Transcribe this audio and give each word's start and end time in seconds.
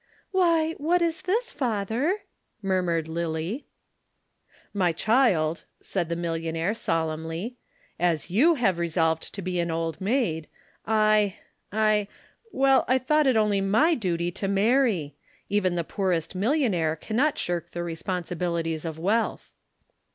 "Why, 0.31 0.71
what 0.79 1.03
is 1.03 1.21
this, 1.21 1.51
father?" 1.51 2.21
murmured 2.63 3.07
Lillie. 3.07 3.67
"My 4.73 4.93
child," 4.93 5.63
said 5.79 6.09
the 6.09 6.15
millionaire 6.15 6.73
solemnly. 6.73 7.57
"As 7.99 8.27
you 8.31 8.55
have 8.55 8.79
resolved 8.79 9.31
to 9.35 9.43
be 9.43 9.59
an 9.59 9.69
Old 9.69 10.01
Maid, 10.01 10.47
I 10.87 11.37
I 11.71 12.07
well 12.51 12.83
I 12.87 12.97
thought 12.97 13.27
it 13.27 13.37
only 13.37 13.61
my 13.61 13.93
duty 13.93 14.31
to 14.31 14.47
marry. 14.47 15.13
Even 15.49 15.75
the 15.75 15.83
poorest 15.83 16.33
millionaire 16.33 16.95
cannot 16.95 17.37
shirk 17.37 17.69
the 17.69 17.83
responsibilities 17.83 18.85
of 18.85 18.97
wealth." 18.97 19.53